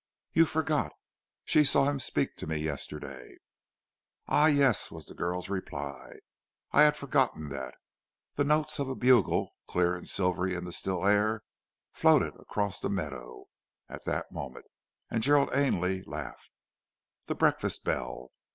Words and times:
"You 0.33 0.45
forget 0.47 0.91
she 1.45 1.63
saw 1.63 1.85
him 1.87 1.99
speak 1.99 2.35
to 2.37 2.47
me 2.47 2.57
yesterday!" 2.57 3.35
"Ah 4.27 4.47
yes," 4.47 4.89
was 4.89 5.05
the 5.05 5.13
girl's 5.13 5.47
reply. 5.47 6.15
"I 6.71 6.81
had 6.81 6.95
forgotten 6.97 7.49
that." 7.49 7.75
The 8.33 8.43
notes 8.43 8.79
of 8.79 8.89
a 8.89 8.95
bugle, 8.95 9.53
clear 9.67 9.93
and 9.93 10.09
silvery 10.09 10.55
in 10.55 10.63
the 10.65 10.71
still 10.71 11.05
air, 11.05 11.43
floated 11.93 12.33
across 12.39 12.79
the 12.79 12.89
meadow 12.89 13.45
at 13.87 14.03
that 14.05 14.31
moment, 14.31 14.65
and 15.11 15.21
Gerald 15.21 15.51
Ainley 15.53 16.01
laughed. 16.07 16.51
"The 17.27 17.35
breakfast 17.35 17.83
bell! 17.83 18.31